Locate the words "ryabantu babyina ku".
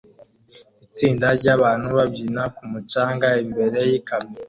1.39-2.63